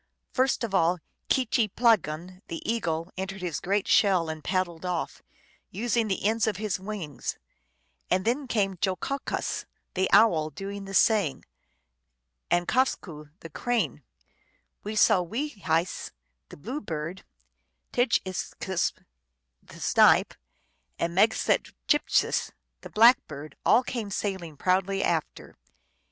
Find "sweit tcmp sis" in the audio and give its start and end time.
21.35-22.49